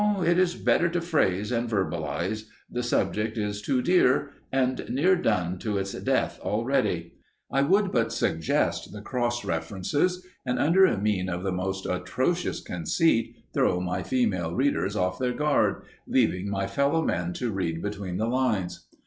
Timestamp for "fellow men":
16.65-17.31